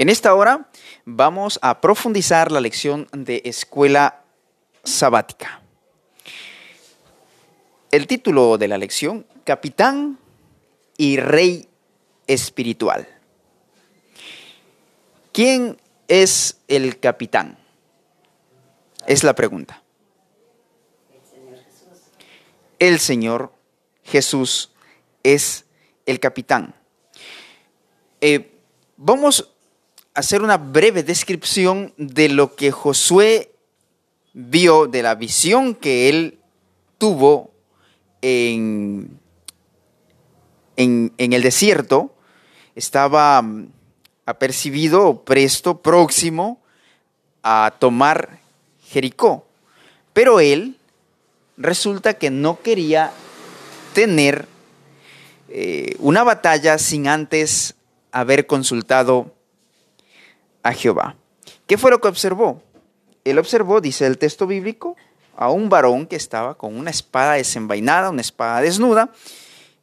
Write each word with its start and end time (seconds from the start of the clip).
En 0.00 0.08
esta 0.08 0.34
hora 0.34 0.70
vamos 1.04 1.58
a 1.60 1.82
profundizar 1.82 2.50
la 2.50 2.62
lección 2.62 3.06
de 3.12 3.42
escuela 3.44 4.24
sabática. 4.82 5.60
El 7.90 8.06
título 8.06 8.56
de 8.56 8.66
la 8.66 8.78
lección, 8.78 9.26
Capitán 9.44 10.18
y 10.96 11.18
Rey 11.18 11.68
Espiritual. 12.26 13.06
¿Quién 15.32 15.76
es 16.08 16.62
el 16.66 16.98
capitán? 16.98 17.58
Es 19.06 19.22
la 19.22 19.34
pregunta. 19.34 19.82
El 22.78 23.00
Señor 23.00 23.52
Jesús 24.04 24.72
es 25.22 25.66
el 26.06 26.20
capitán. 26.20 26.74
Eh, 28.22 28.58
vamos 28.96 29.49
hacer 30.20 30.42
una 30.42 30.58
breve 30.58 31.02
descripción 31.02 31.94
de 31.96 32.28
lo 32.28 32.54
que 32.54 32.70
Josué 32.70 33.52
vio, 34.34 34.86
de 34.86 35.02
la 35.02 35.14
visión 35.14 35.74
que 35.74 36.08
él 36.10 36.38
tuvo 36.98 37.50
en, 38.20 39.18
en, 40.76 41.10
el 41.18 41.42
desierto. 41.42 42.14
Estaba 42.74 43.40
mm, 43.40 43.68
apercibido, 44.26 45.24
presto, 45.24 45.80
próximo 45.80 46.60
a 47.42 47.74
tomar 47.78 48.40
Jericó. 48.84 49.46
Pero 50.12 50.38
él 50.38 50.76
resulta 51.56 52.14
que 52.14 52.30
no 52.30 52.60
quería 52.60 53.10
tener 53.94 54.46
eh, 55.48 55.96
una 55.98 56.24
batalla 56.24 56.76
sin 56.76 57.08
antes 57.08 57.74
haber 58.12 58.46
consultado 58.46 59.34
a 60.62 60.72
Jehová. 60.72 61.16
¿Qué 61.66 61.78
fue 61.78 61.90
lo 61.90 62.00
que 62.00 62.08
observó? 62.08 62.62
Él 63.24 63.38
observó, 63.38 63.80
dice 63.80 64.06
el 64.06 64.18
texto 64.18 64.46
bíblico, 64.46 64.96
a 65.36 65.50
un 65.50 65.68
varón 65.68 66.06
que 66.06 66.16
estaba 66.16 66.54
con 66.54 66.76
una 66.76 66.90
espada 66.90 67.34
desenvainada, 67.34 68.10
una 68.10 68.20
espada 68.20 68.60
desnuda, 68.60 69.10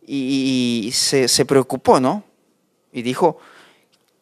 y, 0.06 0.92
se, 0.94 1.46
preocupó, 1.46 2.00
¿no? 2.00 2.24
Y 2.94 3.02
dijo, 3.02 3.38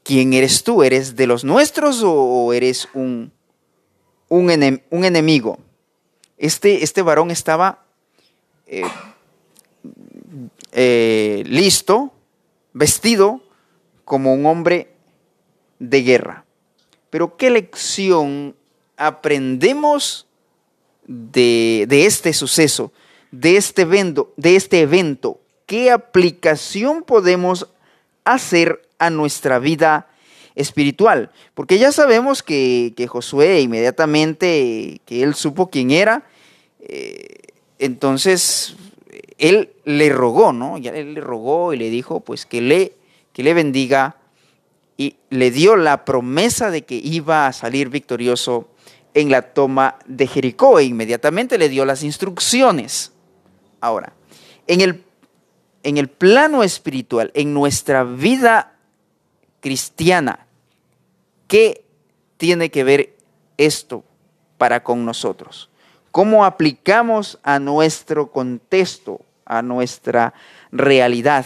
¿quién 0.04 0.34
eres 0.34 0.64
tú? 0.64 0.82
¿Eres 0.82 1.16
de 1.16 1.28
los 1.28 1.44
nuestros 1.44 2.02
o 2.04 2.54
eres 2.54 2.88
un, 2.94 3.32
un, 4.30 4.50
enemigo? 4.50 5.60
Este, 6.38 6.84
este 6.84 7.02
varón 7.04 7.30
estaba 7.30 7.86
eh, 8.66 8.84
eh, 10.72 11.44
listo, 11.46 12.12
vestido 12.74 13.42
como 14.04 14.34
un 14.34 14.46
hombre 14.46 14.96
de 15.80 16.02
guerra. 16.02 16.45
Pero 17.16 17.38
¿qué 17.38 17.50
lección 17.50 18.58
aprendemos 18.98 20.28
de, 21.08 21.88
este 21.90 22.34
suceso, 22.34 22.92
de 23.32 23.56
este, 23.56 23.84
evento, 23.84 24.34
de 24.36 24.58
este 24.58 24.82
evento? 24.82 25.40
¿Qué 25.66 25.92
aplicación 25.92 27.04
podemos 27.04 27.70
hacer 28.26 28.82
a 29.00 29.10
nuestra 29.12 29.60
vida 29.60 30.10
espiritual? 30.56 31.32
Porque 31.54 31.78
ya 31.78 31.94
sabemos 31.94 32.44
que, 32.44 32.94
Josué 33.08 33.62
inmediatamente 33.62 35.00
que 35.06 35.24
él 35.24 35.36
supo 35.36 35.70
quién 35.70 35.92
era, 35.92 36.28
eh, 36.82 37.44
entonces 37.80 38.76
él 39.38 39.70
le 39.86 40.10
rogó, 40.10 40.52
¿no? 40.52 40.78
Ya 40.78 40.92
él 40.92 41.14
le 41.14 41.22
rogó 41.22 41.72
y 41.72 41.78
le 41.78 41.90
dijo 41.90 42.20
pues 42.20 42.46
que 42.46 42.60
le, 42.60 42.92
que 43.32 43.42
le 43.42 43.54
bendiga 43.54 44.18
y 44.98 45.18
le 45.30 45.52
dio 45.52 45.76
la 45.76 46.06
promesa 46.06 46.72
de 46.72 46.84
que 46.84 46.96
iba 46.96 47.48
a 47.48 47.54
salir 47.54 47.90
victorioso 47.90 48.70
en 49.14 49.30
la 49.30 49.42
toma 49.54 49.98
de 50.06 50.28
Jericó 50.28 50.80
e 50.80 50.84
inmediatamente 50.84 51.58
le 51.58 51.70
dio 51.70 51.86
las 51.86 52.04
instrucciones. 52.04 53.14
Ahora, 53.82 54.14
en 54.68 54.82
el, 54.82 55.04
en 55.84 55.98
el 55.98 56.10
plano 56.10 56.64
espiritual, 56.64 57.32
en 57.34 57.54
nuestra 57.54 58.04
vida 58.04 58.74
cristiana, 59.60 60.48
¿qué 61.48 61.86
tiene 62.38 62.70
que 62.72 62.84
ver 62.84 63.16
esto 63.58 64.04
para 64.58 64.84
con 64.84 65.06
nosotros? 65.06 65.70
¿Cómo 66.12 66.46
aplicamos 66.46 67.40
a 67.44 67.60
nuestro 67.60 68.32
contexto, 68.32 69.22
a 69.46 69.62
nuestra 69.62 70.34
realidad 70.72 71.46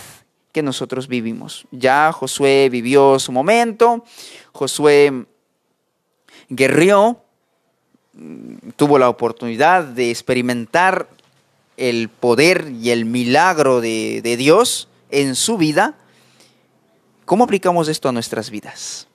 que 0.52 0.64
nosotros 0.64 1.08
vivimos? 1.08 1.66
Ya 1.72 2.12
Josué 2.12 2.70
vivió 2.72 3.20
su 3.20 3.32
momento, 3.32 4.04
Josué 4.52 5.26
guerrió, 6.50 7.22
tuvo 8.76 8.98
la 8.98 9.10
oportunidad 9.10 9.84
de 9.84 10.10
experimentar 10.10 11.10
el 11.78 12.10
poder 12.10 12.72
y 12.82 12.90
el 12.90 13.06
milagro 13.06 13.82
de, 13.82 14.22
de 14.22 14.38
Dios 14.38 14.90
en 15.12 15.36
su 15.36 15.58
vida. 15.58 15.96
¿Cómo 17.26 17.44
aplicamos 17.46 17.88
esto 17.88 18.10
a 18.10 18.12
nuestras 18.12 18.50
vidas? 18.50 19.08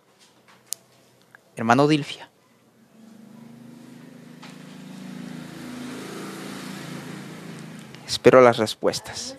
Hermano 1.56 1.86
Dilfia. 1.86 2.30
Espero 8.06 8.40
las 8.40 8.58
respuestas. 8.58 9.36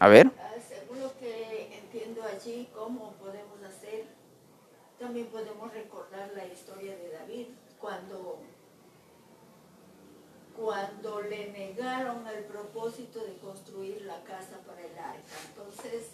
A 0.00 0.08
ver. 0.08 0.30
Según 0.68 1.00
lo 1.00 1.18
que 1.18 1.76
entiendo 1.76 2.22
allí, 2.22 2.68
cómo 2.72 3.12
podemos 3.14 3.60
hacer, 3.64 4.04
también 4.98 5.26
podemos 5.26 5.72
recordar 5.72 6.30
la 6.36 6.46
historia 6.46 6.96
de 6.96 7.10
David, 7.10 7.46
cuando, 7.80 8.38
cuando 10.56 11.22
le 11.22 11.50
negaron 11.50 12.26
el 12.28 12.44
propósito 12.44 13.24
de 13.24 13.38
construir 13.38 14.02
la 14.02 14.22
casa 14.22 14.58
para 14.66 14.82
el 14.82 14.96
arca. 14.98 15.22
Entonces, 15.48 16.10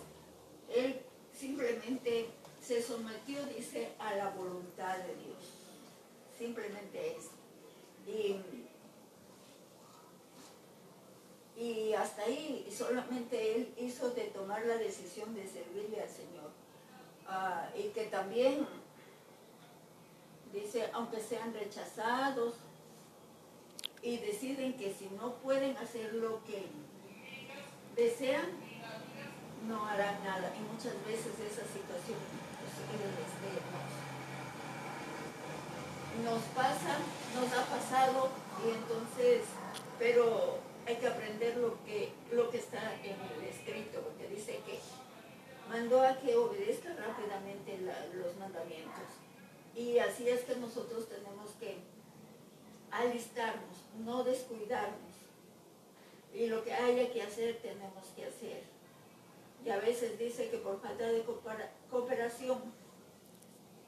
él 0.74 1.00
simplemente 1.32 2.28
se 2.62 2.82
sometió, 2.82 3.44
dice, 3.46 3.92
a 3.98 4.14
la 4.14 4.30
voluntad 4.30 4.96
de 4.98 5.14
Dios. 5.16 5.52
Simplemente 6.38 7.16
eso. 7.16 7.30
Y 11.56 11.92
hasta 11.92 12.22
ahí 12.22 12.66
solamente 12.76 13.56
él 13.56 13.74
hizo 13.78 14.10
de 14.10 14.24
tomar 14.24 14.66
la 14.66 14.76
decisión 14.76 15.34
de 15.34 15.46
servirle 15.46 16.00
al 16.02 16.08
Señor. 16.08 16.50
Ah, 17.26 17.68
y 17.76 17.88
que 17.88 18.06
también, 18.06 18.66
dice, 20.52 20.90
aunque 20.92 21.20
sean 21.20 21.54
rechazados 21.54 22.54
y 24.02 24.18
deciden 24.18 24.76
que 24.76 24.92
si 24.92 25.08
no 25.10 25.34
pueden 25.36 25.76
hacer 25.76 26.14
lo 26.14 26.42
que 26.44 26.66
desean, 27.94 28.46
no 29.68 29.86
harán 29.86 30.22
nada. 30.24 30.52
Y 30.56 30.72
muchas 30.72 30.94
veces 31.06 31.32
esa 31.38 31.64
situación 31.72 32.18
nos 36.22 36.42
pasa, 36.54 36.98
nos 37.34 37.52
ha 37.52 37.64
pasado 37.66 38.28
y 38.64 38.70
entonces, 38.70 39.42
pero 39.98 40.58
hay 40.86 40.96
que 40.96 41.06
aprender 41.06 41.56
lo 41.56 41.82
que, 41.84 42.12
lo 42.32 42.50
que 42.50 42.58
está 42.58 42.94
en 43.02 43.16
el 43.20 43.48
escrito, 43.48 44.00
porque 44.00 44.28
dice 44.28 44.60
que 44.66 44.78
mandó 45.68 46.02
a 46.02 46.18
que 46.18 46.36
obedezca 46.36 46.94
rápidamente 46.94 47.78
los 48.14 48.36
mandamientos. 48.36 49.04
Y 49.74 49.98
así 49.98 50.28
es 50.28 50.42
que 50.42 50.56
nosotros 50.56 51.08
tenemos 51.08 51.50
que 51.58 51.78
alistarnos, 52.90 53.76
no 54.04 54.22
descuidarnos. 54.24 55.14
Y 56.32 56.46
lo 56.46 56.62
que 56.64 56.74
haya 56.74 57.12
que 57.12 57.22
hacer, 57.22 57.58
tenemos 57.62 58.06
que 58.14 58.26
hacer. 58.26 58.62
Y 59.64 59.70
a 59.70 59.78
veces 59.78 60.18
dice 60.18 60.50
que 60.50 60.58
por 60.58 60.80
falta 60.80 61.06
de 61.06 61.24
cooperación, 61.90 62.58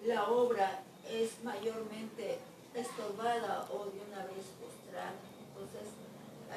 la 0.05 0.29
obra 0.31 0.83
es 1.11 1.43
mayormente 1.45 2.39
estorbada 2.75 3.69
o 3.71 3.87
de 3.87 4.01
una 4.01 4.25
vez 4.25 4.47
postrada. 4.61 5.13
Entonces, 5.49 6.06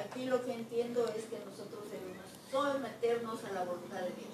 Aquí 0.04 0.24
lo 0.24 0.44
que 0.44 0.52
entiendo 0.52 1.06
es 1.16 1.24
que 1.24 1.38
nosotros 1.44 1.84
debemos 1.90 2.26
someternos 2.50 3.38
a 3.44 3.52
la 3.52 3.64
voluntad 3.64 3.96
de 3.96 4.12
Dios. 4.16 4.30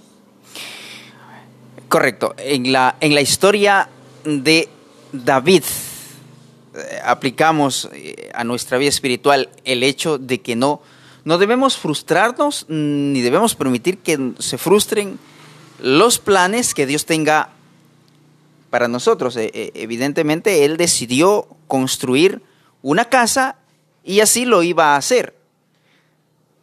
Correcto. 1.88 2.34
En 2.38 2.72
la, 2.72 2.96
en 3.00 3.14
la 3.14 3.20
historia 3.20 3.88
de 4.24 4.68
David 5.12 5.62
eh, 6.74 7.00
aplicamos 7.04 7.88
eh, 7.92 8.30
a 8.34 8.44
nuestra 8.44 8.78
vida 8.78 8.88
espiritual 8.88 9.50
el 9.64 9.82
hecho 9.82 10.18
de 10.18 10.40
que 10.40 10.56
no, 10.56 10.80
no 11.24 11.38
debemos 11.38 11.76
frustrarnos 11.76 12.66
ni 12.68 13.20
debemos 13.20 13.54
permitir 13.54 13.98
que 13.98 14.32
se 14.38 14.58
frustren 14.58 15.18
los 15.80 16.18
planes 16.18 16.74
que 16.74 16.86
Dios 16.86 17.06
tenga 17.06 17.50
para 18.70 18.88
nosotros. 18.88 19.36
Eh, 19.36 19.72
evidentemente, 19.74 20.64
Él 20.64 20.76
decidió 20.76 21.46
construir 21.68 22.42
una 22.82 23.06
casa 23.06 23.56
y 24.04 24.20
así 24.20 24.44
lo 24.44 24.62
iba 24.62 24.94
a 24.94 24.96
hacer. 24.96 25.35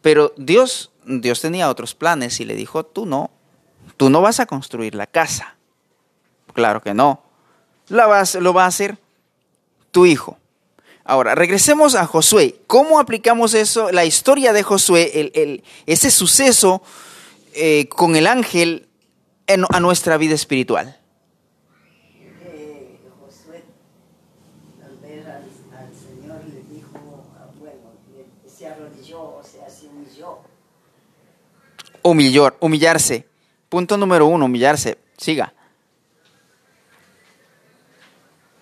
Pero 0.04 0.34
Dios, 0.36 0.90
Dios 1.06 1.40
tenía 1.40 1.70
otros 1.70 1.94
planes 1.94 2.38
y 2.38 2.44
le 2.44 2.54
dijo, 2.54 2.84
tú 2.84 3.06
no, 3.06 3.30
tú 3.96 4.10
no 4.10 4.20
vas 4.20 4.38
a 4.38 4.44
construir 4.44 4.94
la 4.94 5.06
casa. 5.06 5.56
Claro 6.52 6.82
que 6.82 6.92
no. 6.92 7.22
La 7.88 8.06
vas- 8.06 8.34
lo 8.34 8.52
va 8.52 8.64
a 8.64 8.68
hacer 8.68 8.98
tu 9.92 10.04
hijo. 10.04 10.36
Ahora, 11.04 11.34
regresemos 11.34 11.94
a 11.94 12.04
Josué. 12.06 12.60
¿Cómo 12.66 12.98
aplicamos 13.00 13.54
eso, 13.54 13.90
la 13.92 14.04
historia 14.04 14.52
de 14.52 14.62
Josué, 14.62 15.10
el- 15.20 15.32
el- 15.34 15.64
ese 15.86 16.10
suceso 16.10 16.82
eh, 17.54 17.88
con 17.88 18.14
el 18.14 18.26
ángel 18.26 18.86
a 19.70 19.80
nuestra 19.80 20.18
vida 20.18 20.34
espiritual? 20.34 20.98
que 22.42 22.98
Josué, 23.24 23.64
al 24.84 24.96
ver 24.98 25.26
al, 25.30 25.44
al 25.78 25.90
Señor, 25.94 26.44
le 26.44 26.62
dijo, 26.74 27.24
ah, 27.38 27.46
bueno, 27.58 27.92
le- 28.14 28.50
se 28.50 28.66
arrodilló, 28.66 29.20
o 29.36 29.42
sea, 29.42 29.68
se 29.70 29.86
humilló. 29.88 30.38
Humillar, 32.06 32.54
humillarse. 32.60 33.26
Punto 33.70 33.96
número 33.96 34.26
uno, 34.26 34.44
humillarse. 34.44 34.98
Siga. 35.16 35.52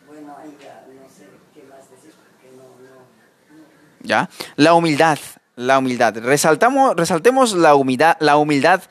Bueno, 0.06 0.36
ya 0.62 0.86
no 0.88 1.08
sé 1.08 1.26
qué 1.52 1.64
más 1.68 1.90
decir, 1.90 2.12
porque 2.16 2.56
no, 2.56 2.62
no, 2.62 3.58
no. 3.58 3.64
¿Ya? 4.02 4.30
La 4.54 4.74
humildad, 4.74 5.18
la 5.56 5.78
humildad. 5.78 6.16
Resaltamos, 6.18 6.94
resaltemos 6.94 7.54
la 7.54 7.74
humildad, 7.74 8.16
la 8.20 8.36
humildad 8.36 8.82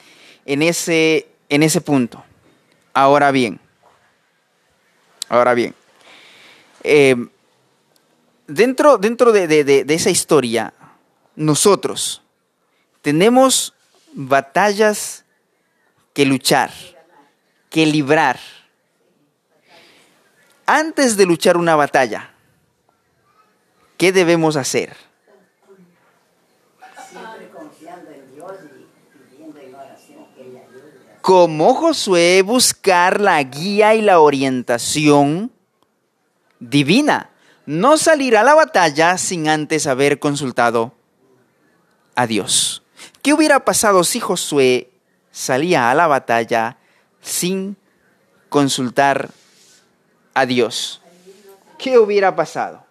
en 0.45 0.61
ese, 0.63 1.29
en 1.47 1.63
ese 1.63 1.79
punto. 1.79 2.23
Ahora 2.93 3.31
bien, 3.31 3.57
ahora 5.29 5.53
bien, 5.53 5.73
eh, 6.83 7.15
dentro, 8.47 8.97
dentro 8.97 9.31
de, 9.31 9.47
de- 9.47 9.63
de- 9.63 9.85
de 9.85 9.93
esa 9.93 10.09
historia, 10.09 10.73
nosotros 11.37 12.21
tenemos 13.01 13.73
batallas 14.13 15.25
que 16.13 16.25
luchar, 16.25 16.71
que 17.69 17.85
librar. 17.85 18.39
Antes 20.65 21.17
de 21.17 21.25
luchar 21.25 21.57
una 21.57 21.75
batalla, 21.75 22.31
¿qué 23.97 24.11
debemos 24.11 24.55
hacer? 24.55 24.95
Como 31.21 31.75
Josué, 31.75 32.41
buscar 32.41 33.21
la 33.21 33.41
guía 33.43 33.93
y 33.93 34.01
la 34.01 34.19
orientación 34.19 35.51
divina. 36.59 37.29
No 37.67 37.97
salir 37.97 38.35
a 38.35 38.43
la 38.43 38.55
batalla 38.55 39.17
sin 39.19 39.47
antes 39.47 39.85
haber 39.85 40.19
consultado 40.19 40.93
a 42.15 42.25
Dios. 42.25 42.80
¿Qué 43.21 43.33
hubiera 43.33 43.63
pasado 43.63 44.03
si 44.03 44.19
Josué 44.19 44.89
salía 45.31 45.91
a 45.91 45.95
la 45.95 46.07
batalla 46.07 46.77
sin 47.21 47.77
consultar 48.49 49.29
a 50.33 50.45
Dios? 50.45 51.01
¿Qué 51.77 51.99
hubiera 51.99 52.35
pasado? 52.35 52.83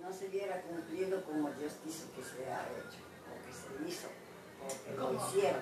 No 0.00 0.12
se 0.12 0.28
hubiera 0.28 0.62
cumplido 0.62 1.22
como 1.24 1.50
Dios 1.60 1.72
quiso 1.84 2.08
que 2.16 2.22
se 2.24 2.48
ha 2.48 2.64
hecho, 2.72 3.00
o 3.28 3.36
que 3.44 3.52
se 3.52 3.68
hizo, 3.88 4.08
o 4.64 4.68
que 4.68 4.96
lo 4.96 5.08
¿Cómo? 5.12 5.28
hicieron. 5.28 5.60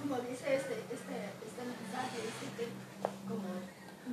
Como 0.00 0.14
dice 0.22 0.46
este, 0.54 0.74
este, 0.86 1.14
este 1.42 1.62
mensaje, 1.66 2.16
dice 2.22 2.46
que, 2.56 2.66
como 3.26 3.50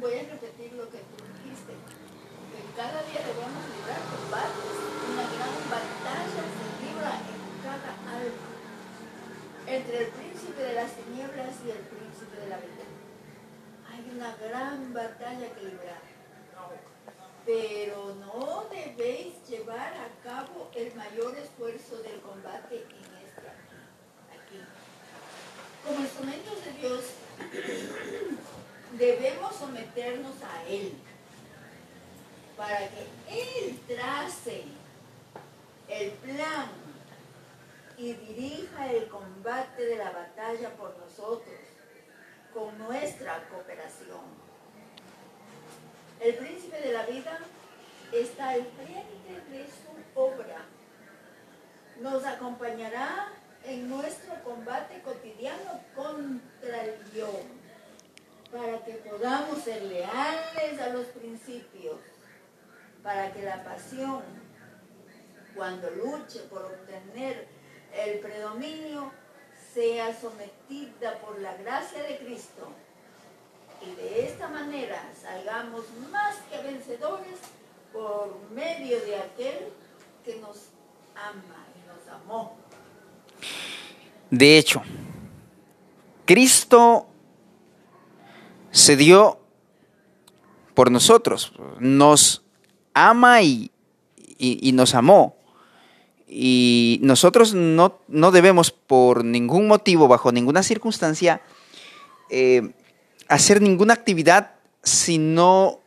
voy 0.01 0.13
a 0.17 0.23
repetir 0.33 0.73
lo 0.73 0.89
que 0.89 0.97
tú 0.97 1.15
dijiste, 1.45 1.73
que 1.77 2.59
cada 2.75 3.01
día 3.05 3.21
debemos 3.21 3.63
librar 3.69 4.01
combates, 4.01 4.77
una 5.13 5.25
gran 5.29 5.55
batalla 5.69 6.41
se 6.41 6.65
libra 6.81 7.13
en 7.21 7.41
cada 7.61 7.91
alma, 8.17 8.49
entre 9.67 9.97
el 10.05 10.07
príncipe 10.13 10.61
de 10.61 10.73
las 10.75 10.91
tinieblas 10.93 11.55
y 11.65 11.71
el 11.71 11.83
príncipe 11.87 12.35
de 12.39 12.47
la 12.47 12.57
vida. 12.61 12.85
Hay 13.89 14.05
una 14.15 14.26
gran 14.41 14.93
batalla 14.93 15.53
que 15.55 15.61
librar. 15.61 16.01
Pero 17.45 18.15
no 18.15 18.65
debéis 18.69 19.35
llevar 19.47 19.93
a 19.93 20.09
cabo 20.23 20.69
el 20.75 20.93
mayor 20.95 21.35
esfuerzo 21.37 21.97
del 21.97 22.19
combate 22.21 22.75
en 22.75 23.25
este 23.25 23.47
aquí. 24.35 24.61
Como 25.85 25.99
instrumentos 26.01 26.65
de 26.65 26.71
Dios, 26.73 27.03
debemos 28.97 29.55
someternos 29.55 30.35
a 30.43 30.63
Él 30.67 30.93
para 32.57 32.79
que 32.89 33.07
Él 33.29 33.79
trace 33.87 34.63
el 35.87 36.11
plan 36.11 36.69
y 37.97 38.13
dirija 38.13 38.91
el 38.91 39.07
combate 39.07 39.85
de 39.85 39.95
la 39.95 40.11
batalla 40.11 40.69
por 40.71 40.97
nosotros 40.97 41.55
con 42.53 42.77
nuestra 42.77 43.47
cooperación. 43.49 44.47
El 46.19 46.35
príncipe 46.35 46.79
de 46.81 46.93
la 46.93 47.05
vida 47.05 47.39
está 48.11 48.49
al 48.49 48.65
frente 48.65 49.51
de 49.51 49.65
su 49.65 50.19
obra. 50.19 50.65
Nos 52.01 52.25
acompañará 52.25 53.33
en 53.63 53.89
nuestro 53.89 54.33
combate 54.43 55.01
cotidiano 55.01 55.81
contra 55.95 56.83
el 56.85 57.11
yo, 57.13 57.29
para 58.51 58.83
que 58.85 58.93
podamos 58.93 59.63
ser 59.63 59.83
leales 59.83 60.79
a 60.81 60.89
los 60.89 61.05
principios, 61.07 61.97
para 63.03 63.31
que 63.33 63.43
la 63.43 63.63
pasión, 63.63 64.23
cuando 65.55 65.89
luche 65.91 66.39
por 66.49 66.63
obtener 66.63 67.47
el 67.93 68.19
predominio, 68.19 69.11
sea 69.73 70.15
sometida 70.19 71.19
por 71.19 71.39
la 71.39 71.55
gracia 71.57 72.01
de 72.03 72.17
Cristo 72.17 72.67
y 73.85 73.95
de 73.95 74.25
esta 74.25 74.47
manera 74.47 75.01
salgamos 75.21 75.83
más 76.11 76.35
que 76.49 76.57
vencedores 76.61 77.37
por 77.93 78.35
medio 78.53 78.99
de 79.01 79.17
aquel 79.17 79.59
que 80.25 80.35
nos 80.37 80.57
ama 81.15 81.65
y 81.75 81.87
nos 81.87 82.07
amó. 82.21 82.55
De 84.31 84.57
hecho, 84.57 84.81
Cristo 86.25 87.07
se 88.71 88.95
dio 88.97 89.39
por 90.73 90.91
nosotros, 90.91 91.53
nos 91.79 92.43
ama 92.93 93.41
y, 93.41 93.71
y- 94.37 94.67
y 94.69 94.71
nos 94.73 94.93
amó. 94.95 95.36
Y 96.27 96.99
nosotros 97.01 97.53
no, 97.53 97.99
no 98.07 98.31
debemos 98.31 98.71
por 98.71 99.23
ningún 99.23 99.67
motivo, 99.67 100.07
bajo 100.07 100.31
ninguna 100.31 100.61
circunstancia, 100.61 101.41
eh, 102.29 102.73
hacer 103.29 103.61
ninguna 103.61 103.93
actividad 103.93 104.51
si 104.83 105.17
no 105.17 105.79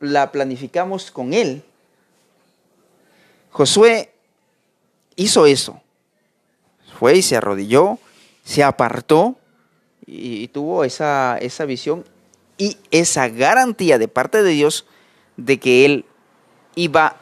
la 0.00 0.32
planificamos 0.32 1.10
con 1.10 1.32
Él. 1.32 1.62
Josué 3.50 4.12
hizo 5.14 5.46
eso. 5.46 5.80
Fue 6.98 7.16
y 7.16 7.22
se 7.22 7.36
arrodilló, 7.36 7.98
se 8.44 8.64
apartó 8.64 9.36
y, 10.04 10.42
y 10.42 10.48
tuvo 10.48 10.82
esa, 10.84 11.38
esa 11.38 11.64
visión 11.64 12.04
y 12.58 12.76
esa 12.90 13.28
garantía 13.28 13.98
de 13.98 14.08
parte 14.08 14.42
de 14.42 14.50
Dios 14.50 14.86
de 15.36 15.58
que 15.58 15.84
Él 15.84 16.04
iba 16.74 17.16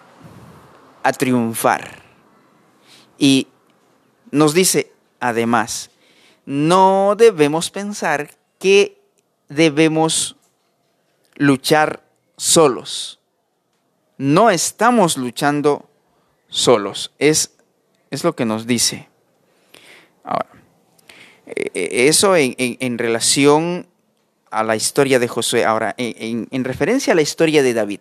a 1.02 1.12
triunfar. 1.12 2.03
Y 3.18 3.49
nos 4.30 4.54
dice, 4.54 4.92
además, 5.21 5.90
no 6.47 7.14
debemos 7.16 7.71
pensar 7.71 8.30
que 8.59 9.00
debemos 9.49 10.37
luchar 11.37 12.02
solos. 12.37 13.21
No 14.18 14.50
estamos 14.50 15.16
luchando 15.16 15.88
solos. 16.49 17.12
Es, 17.18 17.52
es 18.11 18.25
lo 18.25 18.35
que 18.37 18.44
nos 18.44 18.66
dice. 18.66 19.09
Ahora, 20.23 20.47
eh, 21.47 21.71
eh, 21.75 22.09
eso 22.09 22.37
en, 22.37 22.54
en- 22.59 22.99
relación 22.99 23.87
a 24.50 24.62
la 24.62 24.76
historia 24.76 25.18
de 25.18 25.28
Josué. 25.28 25.64
Ahora, 25.64 25.94
en- 25.99 26.47
en 26.50 26.64
referencia 26.64 27.12
a 27.12 27.16
la 27.16 27.23
historia 27.23 27.62
de 27.62 27.75
David. 27.75 28.00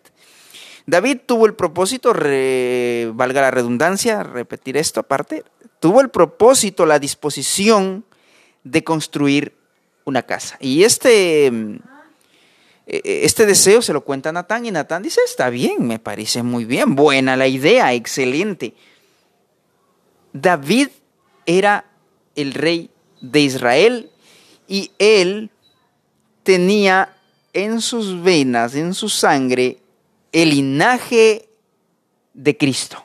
David 0.85 1.19
tuvo 1.25 1.45
el 1.45 1.53
propósito, 1.53 2.13
valga 2.13 3.41
la 3.41 3.51
redundancia, 3.51 4.23
repetir 4.23 4.77
esto 4.77 4.99
aparte, 4.99 5.43
tuvo 5.79 6.01
el 6.01 6.09
propósito, 6.09 6.85
la 6.85 6.99
disposición 6.99 8.05
de 8.63 8.83
construir 8.83 9.53
una 10.05 10.23
casa. 10.23 10.57
Y 10.59 10.83
este, 10.83 11.49
mm, 11.51 11.75
eh, 12.87 13.21
este 13.23 13.45
deseo 13.45 13.81
se 13.81 13.93
lo 13.93 14.03
cuenta 14.03 14.31
Natán 14.31 14.65
y 14.65 14.71
Natán 14.71 15.03
dice, 15.03 15.21
está 15.25 15.49
bien, 15.49 15.87
me 15.87 15.99
parece 15.99 16.43
muy 16.43 16.65
bien, 16.65 16.95
buena 16.95 17.37
la 17.37 17.47
idea, 17.47 17.93
excelente. 17.93 18.73
David 20.33 20.89
era 21.45 21.85
el 22.35 22.53
rey 22.53 22.89
de 23.21 23.39
Israel 23.39 24.09
y 24.67 24.91
él 24.97 25.49
tenía 26.43 27.15
en 27.53 27.81
sus 27.81 28.21
venas, 28.21 28.75
en 28.75 28.93
su 28.93 29.09
sangre, 29.09 29.77
el 30.33 30.49
linaje 30.49 31.47
de 32.33 32.57
Cristo. 32.57 33.03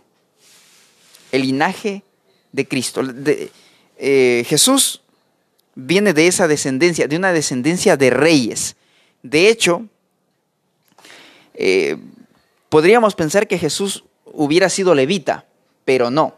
El 1.31 1.43
linaje 1.43 2.03
de 2.53 2.67
Cristo. 2.67 3.03
De- 3.05 3.51
eh, 3.99 4.45
Jesús 4.49 5.03
viene 5.75 6.13
de 6.15 6.27
esa 6.27 6.49
descendencia, 6.49 7.07
de 7.07 7.17
una 7.17 7.33
descendencia 7.33 7.97
de 7.97 8.11
reyes. 8.11 8.75
De 9.23 9.49
hecho, 9.49 9.87
Eh, 11.61 11.97
podríamos 12.69 13.17
pensar 13.17 13.49
que 13.49 13.59
Jesús 13.59 14.05
hubiera 14.27 14.69
sido 14.69 14.95
levita, 14.95 15.45
pero 15.85 16.09
no. 16.09 16.37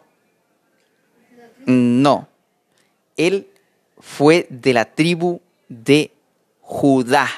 No. 1.66 2.26
Él 3.18 3.46
fue 3.98 4.46
de 4.48 4.72
la 4.72 4.86
tribu 4.94 5.42
de 5.68 6.10
Judá. 6.62 7.28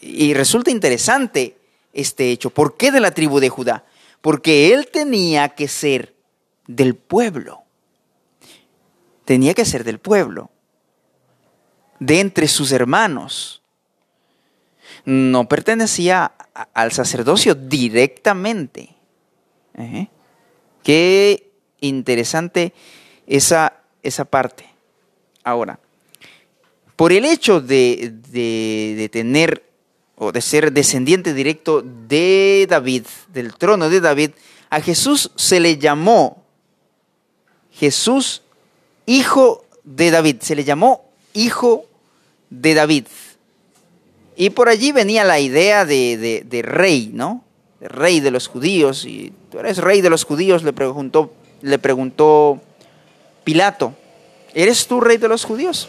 Y 0.00 0.34
resulta 0.34 0.70
interesante 0.70 1.56
este 1.94 2.30
hecho. 2.30 2.50
¿Por 2.50 2.76
qué 2.76 2.92
de 2.92 3.00
la 3.00 3.12
tribu 3.12 3.40
de 3.40 3.48
Judá? 3.48 3.84
Porque 4.20 4.72
él 4.72 4.88
tenía 4.92 5.50
que 5.50 5.68
ser 5.68 6.14
del 6.66 6.94
pueblo. 6.94 7.62
Tenía 9.24 9.54
que 9.54 9.64
ser 9.64 9.84
del 9.84 9.98
pueblo. 9.98 10.50
De 11.98 12.20
entre 12.20 12.48
sus 12.48 12.72
hermanos. 12.72 13.62
No 15.04 15.48
pertenecía 15.48 16.32
al 16.72 16.92
sacerdocio 16.92 17.54
directamente. 17.54 18.94
Qué 20.82 21.50
interesante 21.80 22.72
esa, 23.26 23.80
esa 24.02 24.24
parte. 24.24 24.66
Ahora, 25.42 25.78
por 26.96 27.12
el 27.12 27.24
hecho 27.24 27.60
de, 27.60 28.14
de, 28.30 29.08
tener 29.10 29.64
o 30.16 30.32
de 30.32 30.40
ser 30.40 30.72
descendiente 30.72 31.34
directo 31.34 31.82
de 31.82 32.66
David, 32.68 33.04
del 33.32 33.54
trono 33.54 33.88
de 33.88 34.00
David, 34.00 34.30
a 34.70 34.80
Jesús 34.80 35.30
se 35.36 35.60
le 35.60 35.78
llamó 35.78 36.42
Jesús, 37.72 38.42
hijo 39.06 39.64
de 39.82 40.10
David, 40.10 40.36
se 40.40 40.54
le 40.54 40.64
llamó 40.64 41.10
hijo 41.32 41.84
de 42.50 42.74
David. 42.74 43.06
Y 44.36 44.50
por 44.50 44.68
allí 44.68 44.92
venía 44.92 45.24
la 45.24 45.40
idea 45.40 45.84
de, 45.84 46.44
de, 46.44 46.62
rey, 46.62 47.10
¿no? 47.12 47.44
De 47.80 47.88
rey 47.88 48.20
de 48.20 48.30
los 48.30 48.48
judíos. 48.48 49.04
Y 49.04 49.32
tú 49.50 49.58
eres 49.58 49.78
rey 49.78 50.00
de 50.00 50.10
los 50.10 50.24
judíos, 50.24 50.64
le 50.64 50.72
preguntó, 50.72 51.32
le 51.62 51.78
preguntó 51.78 52.60
Pilato. 53.44 53.94
¿Eres 54.54 54.86
tú 54.86 55.00
rey 55.00 55.18
de 55.18 55.28
los 55.28 55.44
judíos? 55.44 55.88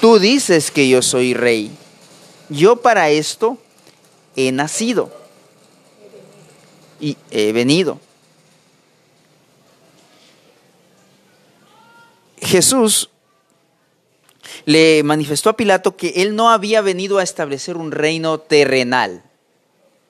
Tú 0.00 0.18
dices 0.18 0.70
que 0.70 0.88
yo 0.88 1.02
soy 1.02 1.34
rey. 1.34 1.70
Yo 2.50 2.76
para 2.76 3.08
esto 3.08 3.56
he 4.36 4.52
nacido 4.52 5.10
y 7.00 7.16
he 7.30 7.52
venido. 7.52 7.98
Jesús 12.42 13.08
le 14.66 15.02
manifestó 15.02 15.48
a 15.48 15.56
Pilato 15.56 15.96
que 15.96 16.08
él 16.16 16.36
no 16.36 16.50
había 16.50 16.82
venido 16.82 17.16
a 17.16 17.22
establecer 17.22 17.78
un 17.78 17.92
reino 17.92 18.40
terrenal, 18.40 19.22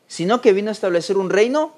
sino 0.09 0.41
que 0.41 0.53
vino 0.53 0.71
a 0.71 0.73
establecer 0.73 1.17
un 1.17 1.31
reino, 1.31 1.75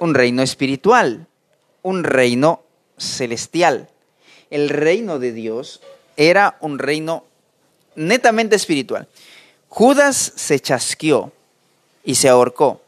un 0.00 0.14
reino 0.14 0.42
espiritual, 0.42 1.28
un 1.82 2.02
reino 2.02 2.62
celestial 2.96 3.88
el 4.54 4.68
reino 4.68 5.18
de 5.18 5.32
Dios 5.32 5.80
era 6.16 6.58
un 6.60 6.78
reino 6.78 7.24
netamente 7.96 8.56
espiritual. 8.56 9.08
Judas 9.68 10.32
se 10.36 10.60
chasqueó 10.60 11.32
y 12.04 12.14
se 12.14 12.28
ahorcó. 12.28 12.80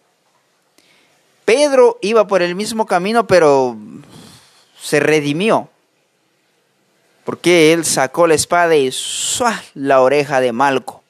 Pedro 1.45 1.99
iba 2.03 2.27
por 2.27 2.43
el 2.43 2.55
mismo 2.55 2.87
camino, 2.87 3.27
pero 3.27 3.77
se 4.81 5.01
redimió. 5.01 5.69
Porque 7.25 7.73
él 7.73 7.85
sacó 7.85 8.27
la 8.27 8.35
espada 8.35 8.77
y 8.77 8.91
la 9.75 10.01
oreja 10.01 10.41
de 10.41 10.53
Malco. 10.53 11.03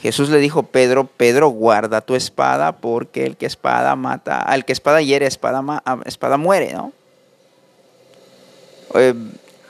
Jesús 0.00 0.28
le 0.28 0.38
dijo, 0.38 0.64
Pedro, 0.64 1.06
Pedro, 1.06 1.48
guarda 1.48 2.00
tu 2.00 2.14
espada, 2.14 2.72
porque 2.72 3.26
el 3.26 3.36
que 3.36 3.46
espada 3.46 3.96
mata, 3.96 4.40
al 4.40 4.64
que 4.64 4.72
espada 4.72 5.02
hiere, 5.02 5.26
espada, 5.26 5.82
espada 6.04 6.36
muere, 6.36 6.72
¿no? 6.72 6.92
Eh, 8.94 9.14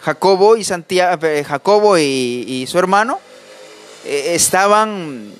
Jacobo 0.01 0.57
y 0.57 0.65
Santiago, 0.65 1.27
eh, 1.27 1.45
Jacobo 1.45 1.99
y, 1.99 2.65
su 2.69 2.79
hermano 2.79 3.19
eh, 4.05 4.35
estaban 4.35 5.33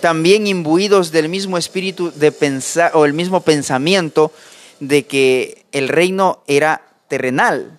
también 0.00 0.46
imbuidos 0.46 1.12
del 1.12 1.28
mismo 1.28 1.56
espíritu 1.56 2.12
de 2.12 2.32
pensar 2.32 2.92
o 2.94 3.04
el 3.04 3.12
mismo 3.12 3.42
pensamiento 3.42 4.32
de 4.80 5.06
que 5.06 5.64
el 5.72 5.88
reino 5.88 6.42
era 6.46 6.82
terrenal, 7.08 7.78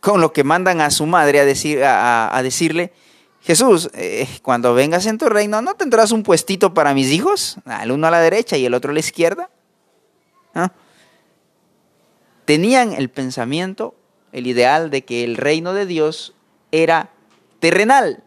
con 0.00 0.20
lo 0.20 0.32
que 0.32 0.44
mandan 0.44 0.80
a 0.80 0.90
su 0.90 1.04
madre 1.06 1.40
a, 1.40 1.44
decir, 1.44 1.82
a, 1.84 2.40
decirle, 2.42 2.92
Jesús, 3.42 3.90
cuando 4.42 4.72
vengas 4.72 5.04
en 5.06 5.18
tu 5.18 5.28
reino, 5.28 5.60
¿no 5.60 5.74
tendrás 5.74 6.10
un 6.10 6.22
puestito 6.22 6.72
para 6.72 6.94
mis 6.94 7.12
hijos? 7.12 7.58
El 7.82 7.92
uno 7.92 8.06
a 8.06 8.10
la 8.10 8.20
derecha 8.20 8.56
y 8.56 8.64
el 8.64 8.74
otro 8.74 8.90
a 8.90 8.94
la 8.94 9.00
izquierda. 9.00 9.50
Tenían 12.44 12.94
el 12.94 13.10
pensamiento, 13.10 13.94
el 14.32 14.46
ideal 14.46 14.90
de 14.90 15.04
que 15.04 15.24
el 15.24 15.36
reino 15.36 15.72
de 15.74 15.86
Dios 15.86 16.34
era 16.72 17.10
terrenal, 17.60 18.22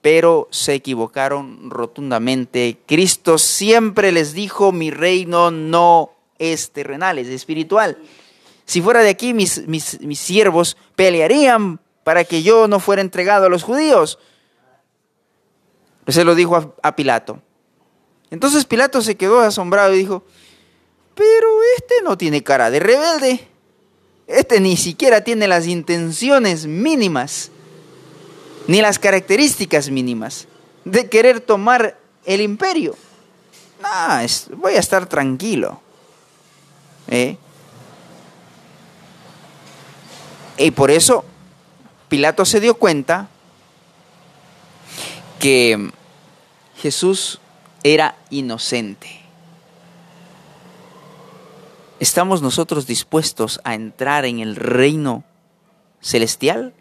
pero 0.00 0.48
se 0.50 0.74
equivocaron 0.74 1.70
rotundamente. 1.70 2.78
Cristo 2.86 3.38
siempre 3.38 4.12
les 4.12 4.32
dijo, 4.32 4.72
mi 4.72 4.90
reino 4.90 5.50
no 5.50 6.12
es 6.38 6.70
terrenal, 6.72 7.18
es 7.18 7.28
espiritual. 7.28 7.98
Si 8.64 8.82
fuera 8.82 9.02
de 9.02 9.08
aquí, 9.08 9.32
mis, 9.34 9.66
mis, 9.66 10.18
siervos 10.18 10.76
pelearían 10.94 11.80
para 12.04 12.24
que 12.24 12.42
yo 12.42 12.68
no 12.68 12.80
fuera 12.80 13.02
entregado 13.02 13.46
a 13.46 13.48
los 13.48 13.62
judíos. 13.62 14.18
Se 16.06 16.24
lo 16.24 16.34
dijo 16.34 16.56
a, 16.56 16.74
a 16.82 16.96
Pilato. 16.96 17.40
Entonces 18.30 18.64
Pilato 18.66 19.00
se 19.00 19.16
quedó 19.16 19.40
asombrado 19.40 19.94
y 19.94 19.98
dijo, 19.98 20.22
pero 21.14 21.48
este 21.76 21.96
no 22.02 22.16
tiene 22.16 22.42
cara 22.42 22.70
de 22.70 22.80
rebelde. 22.80 23.48
Este 24.28 24.60
ni 24.60 24.76
siquiera 24.76 25.24
tiene 25.24 25.48
las 25.48 25.66
intenciones 25.66 26.66
mínimas, 26.66 27.50
ni 28.66 28.82
las 28.82 28.98
características 28.98 29.88
mínimas 29.88 30.46
de 30.84 31.08
querer 31.08 31.40
tomar 31.40 31.98
el 32.26 32.42
imperio. 32.42 32.94
No, 33.82 34.58
voy 34.58 34.74
a 34.74 34.80
estar 34.80 35.06
tranquilo. 35.06 35.80
¿eh? 37.08 37.38
Y 40.58 40.70
por 40.72 40.90
eso 40.90 41.24
Pilato 42.08 42.44
se 42.44 42.60
dio 42.60 42.74
cuenta 42.74 43.28
que 45.38 45.90
Jesús 46.76 47.40
era 47.82 48.16
inocente. 48.30 49.17
¿Estamos 52.00 52.42
nosotros 52.42 52.86
dispuestos 52.86 53.60
a 53.64 53.74
entrar 53.74 54.24
en 54.24 54.38
el 54.38 54.54
reino 54.54 55.24
celestial, 56.00 56.72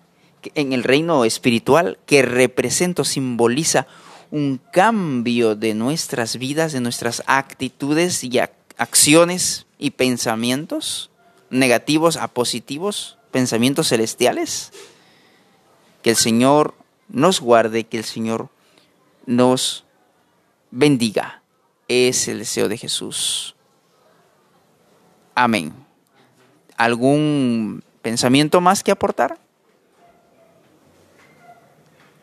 en 0.53 0.73
el 0.73 0.83
reino 0.83 1.25
espiritual 1.25 1.97
que 2.05 2.21
representa, 2.21 3.03
simboliza 3.03 3.87
un 4.29 4.61
cambio 4.71 5.55
de 5.55 5.73
nuestras 5.73 6.37
vidas, 6.37 6.71
de 6.71 6.81
nuestras 6.81 7.23
actitudes 7.25 8.23
y 8.23 8.39
acciones 8.77 9.65
y 9.79 9.91
pensamientos 9.91 11.09
negativos 11.49 12.15
a 12.17 12.27
positivos, 12.27 13.17
pensamientos 13.31 13.89
celestiales? 13.89 14.71
Que 16.03 16.11
el 16.11 16.15
Señor 16.15 16.75
nos 17.09 17.41
guarde, 17.41 17.85
que 17.85 17.97
el 17.97 18.05
Señor 18.05 18.49
nos 19.25 19.83
bendiga. 20.69 21.41
Es 21.87 22.27
el 22.27 22.37
deseo 22.37 22.69
de 22.69 22.77
Jesús. 22.77 23.56
Amén. 25.39 25.71
¿Algún 26.77 27.83
pensamiento 28.01 28.59
más 28.59 28.81
que 28.81 28.89
aportar? 28.89 29.37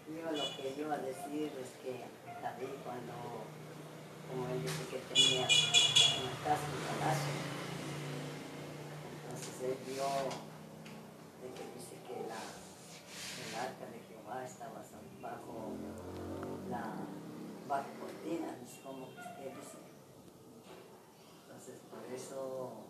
Yo 0.09 0.33
lo 0.33 0.43
que 0.57 0.75
iba 0.77 0.95
a 0.95 0.99
decir 0.99 1.53
es 1.63 1.71
que 1.79 2.11
David 2.43 2.75
cuando, 2.83 3.15
como 4.27 4.49
él 4.51 4.63
dice 4.63 4.83
que 4.91 4.99
tenía 5.15 5.47
una 5.47 6.35
casa 6.43 6.67
en 6.67 6.83
palacio, 6.91 7.35
entonces 9.15 9.63
él 9.63 9.79
vio 9.87 10.11
de 11.39 11.55
que 11.55 11.65
dice 11.71 11.95
que 12.11 12.19
la, 12.27 12.43
el 12.43 13.55
arca 13.63 13.95
de 13.95 14.03
Jehová 14.11 14.45
estaba 14.45 14.83
bajo 15.23 15.71
la 16.69 16.99
bajo 17.69 17.91
cortina, 18.01 18.59
como 18.83 19.07
él 19.39 19.53
dice. 19.55 19.79
Entonces 21.47 21.79
por 21.89 22.13
eso 22.13 22.85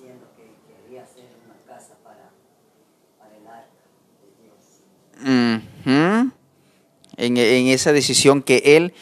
que 0.00 0.50
quería 0.66 1.02
hacer 1.02 1.24
una 1.44 1.56
casa 1.66 1.94
para, 2.02 2.30
el 3.36 3.46
arca 3.46 3.68
de 4.22 4.28
Dios. 4.42 4.80
en, 7.16 7.66
esa 7.68 7.92
decisión 7.92 8.42
que 8.42 8.76
él 8.76 8.94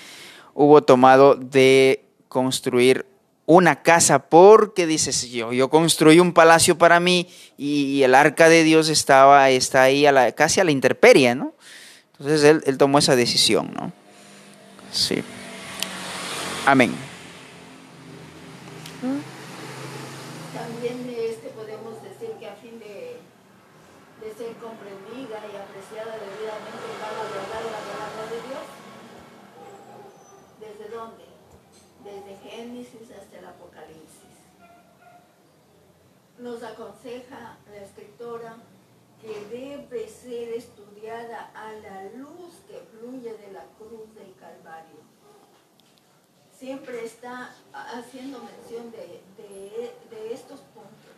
hubo 0.54 0.82
tomado 0.82 1.34
de 1.36 2.04
construir 2.28 3.06
una 3.46 3.82
casa 3.82 4.28
porque 4.28 4.86
dices, 4.86 5.30
yo, 5.30 5.52
yo 5.52 5.70
construí 5.70 6.20
un 6.20 6.32
palacio 6.32 6.76
para 6.76 7.00
mí 7.00 7.28
y, 7.56 8.02
el 8.02 8.14
arca 8.14 8.48
de 8.48 8.62
Dios 8.62 8.88
estaba, 8.88 9.48
está 9.50 9.82
ahí 9.82 10.04
a 10.04 10.12
la, 10.12 10.32
casi 10.32 10.60
a 10.60 10.64
la 10.64 10.70
intemperie, 10.70 11.34
¿no? 11.34 11.54
Entonces 12.12 12.44
él, 12.44 12.62
él 12.66 12.76
tomó 12.76 12.98
esa 12.98 13.16
decisión, 13.16 13.72
¿no? 13.74 13.92
Sí. 14.90 15.22
Amén. 16.66 16.92
También 20.52 21.16
este, 21.18 21.48
podemos 21.50 22.02
decir 22.02 22.30
que 22.38 22.48
a 22.48 22.54
fin 22.56 22.78
de, 22.78 23.16
de 24.20 24.27
ser 24.38 24.54
comprendida 24.56 25.38
y 25.52 25.56
apreciada 25.56 26.14
debidamente 26.16 26.86
va 27.02 27.08
a 27.10 27.28
guardar 27.28 27.64
la 27.74 27.82
palabra 27.90 28.22
de 28.30 28.40
Dios. 28.48 28.66
¿Desde 30.60 30.96
dónde? 30.96 31.24
Desde 32.04 32.36
Génesis 32.48 33.10
hasta 33.10 33.38
el 33.38 33.46
Apocalipsis. 33.46 34.38
Nos 36.38 36.62
aconseja 36.62 37.58
la 37.68 37.82
escritora 37.82 38.56
que 39.20 39.44
debe 39.50 40.08
ser 40.08 40.50
estudiada 40.50 41.50
a 41.52 41.72
la 41.72 42.04
luz 42.16 42.54
que 42.68 42.78
fluye 42.78 43.36
de 43.36 43.52
la 43.52 43.64
cruz 43.76 44.14
del 44.14 44.32
Calvario 44.36 45.18
siempre 46.58 47.04
está 47.04 47.54
haciendo 47.72 48.40
mención 48.40 48.90
de, 48.90 49.22
estos 50.32 50.60
puntos 50.74 51.14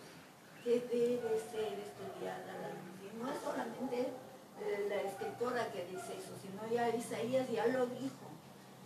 que 0.62 0.80
debe 0.80 1.40
ser 1.50 1.80
estudiada 1.80 2.52
la 2.60 2.68
luz. 2.68 2.90
Y 3.02 3.16
no 3.18 3.32
es 3.32 3.40
solamente 3.40 4.00
eh, 4.60 4.86
la 4.88 5.00
escritora 5.02 5.72
que 5.72 5.86
dice 5.86 6.18
eso, 6.18 6.36
Isaías 6.94 7.50
ya 7.50 7.66
lo 7.66 7.86
dijo. 7.86 8.26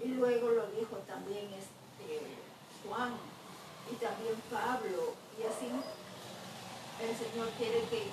Y 0.03 0.09
luego 0.09 0.51
lo 0.51 0.67
dijo 0.73 0.97
también 1.07 1.47
este, 1.55 2.21
Juan 2.87 3.15
y 3.91 3.95
también 3.97 4.35
Pablo. 4.51 5.15
Y 5.39 5.45
así 5.45 5.71
el 7.01 7.17
Señor 7.17 7.49
quiere 7.59 7.83
que 7.89 8.11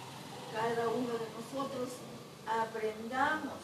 cada 0.54 0.90
uno 0.90 1.14
de 1.14 1.28
nosotros 1.38 1.90
aprendamos 2.48 3.60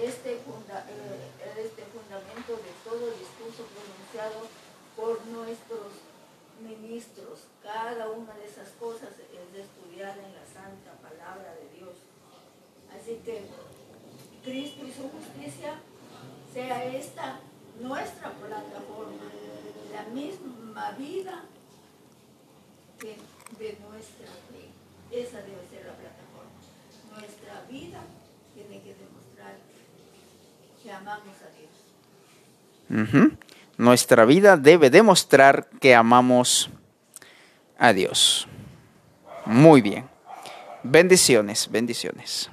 este, 0.00 0.36
funda, 0.44 0.84
eh, 0.88 1.62
este 1.64 1.82
fundamento 1.88 2.52
de 2.52 2.72
todo 2.84 3.10
discurso 3.16 3.64
pronunciado 3.72 4.48
por 4.96 5.24
nuestros 5.26 6.04
ministros. 6.60 7.48
Cada 7.62 8.10
una 8.10 8.34
de 8.34 8.46
esas 8.46 8.70
cosas 8.80 9.10
es 9.18 9.52
de 9.52 9.62
estudiar 9.62 10.18
en 10.18 10.32
la 10.34 10.44
santa 10.46 10.92
palabra 11.00 11.54
de 11.54 11.78
Dios. 11.78 11.96
Así 12.92 13.20
que 13.24 13.48
Cristo 14.46 14.86
y 14.86 14.92
su 14.92 15.10
justicia 15.10 15.74
sea 16.54 16.84
esta 16.84 17.40
nuestra 17.80 18.30
plataforma, 18.30 19.24
la 19.92 20.04
misma 20.14 20.92
vida 20.92 21.42
que 23.00 23.16
de 23.58 23.78
nuestra 23.90 24.26
fe. 24.48 24.70
Esa 25.10 25.38
debe 25.38 25.66
ser 25.68 25.86
la 25.86 25.94
plataforma. 25.94 26.54
Nuestra 27.12 27.62
vida 27.68 28.00
tiene 28.54 28.82
que 28.82 28.94
demostrar 28.94 29.56
que 30.82 30.92
amamos 30.92 31.36
a 31.42 31.48
Dios. 33.18 33.36
Nuestra 33.76 34.24
vida 34.24 34.56
debe 34.56 34.90
demostrar 34.90 35.68
que 35.80 35.94
amamos 35.94 36.70
a 37.78 37.92
Dios. 37.92 38.46
Muy 39.44 39.82
bien. 39.82 40.08
Bendiciones, 40.84 41.68
bendiciones. 41.68 42.48